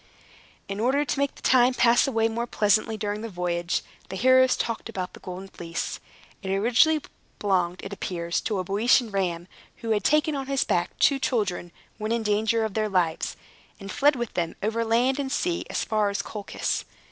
In 0.67 0.79
order 0.79 1.05
to 1.05 1.19
make 1.19 1.35
the 1.35 1.43
time 1.43 1.75
pass 1.75 2.07
away 2.07 2.27
more 2.27 2.47
pleasantly 2.47 2.97
during 2.97 3.21
the 3.21 3.29
voyage, 3.29 3.83
the 4.09 4.15
heroes 4.15 4.57
talked 4.57 4.89
about 4.89 5.13
the 5.13 5.19
Golden 5.19 5.47
Fleece. 5.47 5.99
It 6.41 6.49
originally 6.49 7.03
belonged, 7.37 7.81
it 7.83 7.93
appears, 7.93 8.41
to 8.41 8.57
a 8.57 8.63
Boeotian 8.63 9.11
ram, 9.11 9.47
who 9.85 9.91
had 9.91 10.03
taken 10.03 10.35
on 10.35 10.47
his 10.47 10.63
back 10.63 10.97
two 10.97 11.19
children, 11.19 11.71
when 11.99 12.11
in 12.11 12.23
danger 12.23 12.65
of 12.65 12.73
their 12.73 12.89
lives, 12.89 13.35
and 13.79 13.91
fled 13.91 14.15
with 14.15 14.33
them 14.33 14.55
over 14.63 14.83
land 14.83 15.19
and 15.19 15.31
sea 15.31 15.65
as 15.69 15.83
far 15.83 16.09
as 16.09 16.23
Colchis. 16.23 16.83